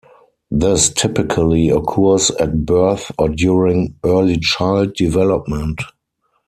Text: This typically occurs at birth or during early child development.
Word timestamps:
This 0.49 0.89
typically 0.91 1.69
occurs 1.69 2.31
at 2.31 2.65
birth 2.65 3.11
or 3.19 3.29
during 3.29 3.97
early 4.03 4.39
child 4.39 4.95
development. 4.95 5.81